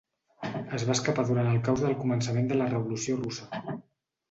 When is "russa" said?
3.23-3.65